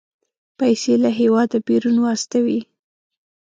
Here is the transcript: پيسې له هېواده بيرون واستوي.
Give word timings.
پيسې 0.59 0.93
له 1.03 1.09
هېواده 1.19 1.57
بيرون 1.67 1.97
واستوي. 2.05 2.59